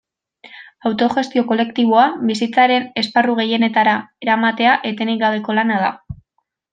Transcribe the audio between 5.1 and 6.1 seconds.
gabeko lana da.